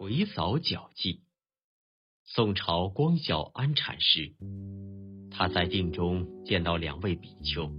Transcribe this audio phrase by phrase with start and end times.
[0.00, 1.20] 鬼扫脚迹。
[2.24, 4.32] 宋朝光孝安禅师，
[5.30, 7.70] 他在定中见到两位比丘，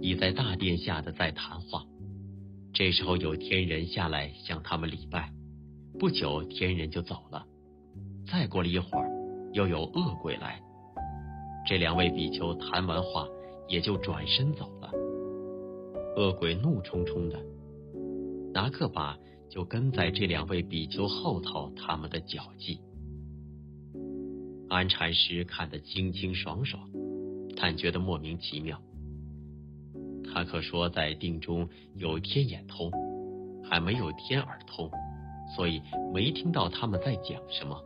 [0.00, 1.82] 已在大殿下的在谈话。
[2.72, 5.32] 这时候有天人下来向他们礼拜，
[5.98, 7.44] 不久天人就走了。
[8.30, 9.10] 再过了一会儿，
[9.52, 10.62] 又有恶鬼来。
[11.66, 13.26] 这两位比丘谈完话，
[13.66, 14.92] 也就转身走了。
[16.16, 17.44] 恶鬼怒冲冲的，
[18.54, 19.18] 拿个把
[19.50, 22.80] 就跟在这两位比丘后头，他们的脚迹。
[24.68, 26.88] 安禅师看得清清爽爽，
[27.56, 28.80] 但觉得莫名其妙。
[30.30, 32.92] 他可说在定中有天眼通，
[33.64, 34.90] 还没有天耳通，
[35.56, 35.80] 所以
[36.12, 37.82] 没听到他们在讲什么。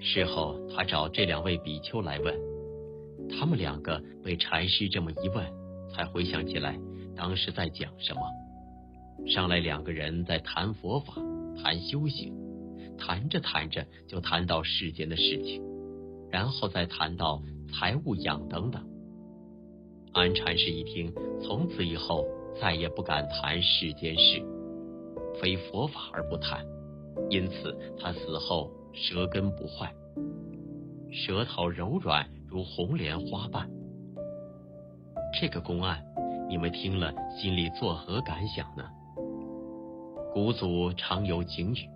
[0.00, 2.34] 事后他找这两位比丘来问，
[3.28, 5.46] 他们两个被禅师这么一问，
[5.94, 6.78] 才回想起来。
[7.14, 8.22] 当时在讲什么？
[9.26, 11.14] 上来两个人在谈佛法，
[11.62, 12.34] 谈修行，
[12.98, 15.62] 谈着谈着就谈到世间的事情，
[16.30, 18.84] 然后再谈到财物养等等。
[20.12, 21.12] 安禅师一听，
[21.42, 22.26] 从此以后
[22.60, 24.42] 再也不敢谈世间事，
[25.40, 26.64] 非佛法而不谈。
[27.30, 29.94] 因此他死后舌根不坏，
[31.10, 33.70] 舌头柔软如红莲花瓣。
[35.40, 36.02] 这个公案。
[36.48, 38.84] 你们听了，心里作何感想呢？
[40.32, 41.86] 古祖常有警语，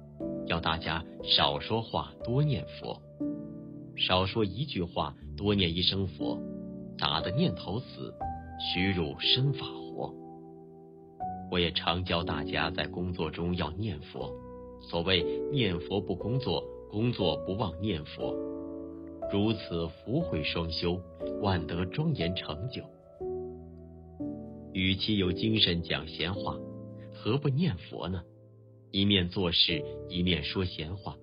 [0.45, 3.01] 要大家少说话，多念佛；
[3.97, 6.39] 少说一句话，多念一声佛。
[6.99, 8.13] 打的念头死，
[8.61, 10.15] 虚入身法活。
[11.51, 14.31] 我也常教大家在工作中要念佛。
[14.83, 18.35] 所谓念佛不工作，工作不忘念佛，
[19.33, 21.01] 如此福慧双修，
[21.41, 22.83] 万德庄严成就。
[24.75, 26.55] 与其有精神讲闲话，
[27.15, 28.23] 何不念佛呢？
[28.93, 31.17] 一面做事，一面说闲话，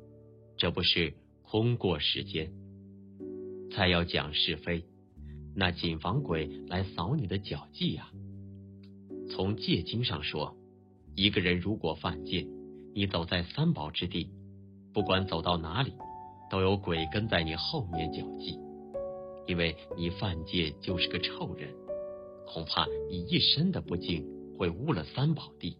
[0.58, 2.52] 这不是空过时间？
[3.76, 4.86] 再要讲是非，
[5.56, 8.12] 那谨防鬼来扫你的脚迹啊！
[9.32, 10.56] 从戒经上说，
[11.16, 12.46] 一个人如果犯戒，
[12.94, 14.30] 你走在三宝之地，
[14.94, 15.94] 不管走到哪里，
[16.52, 18.60] 都有鬼跟在你后面脚迹，
[19.48, 21.74] 因为你犯戒就是个臭人。
[22.46, 24.24] 恐怕你一身的不净，
[24.60, 25.76] 会污了三宝地。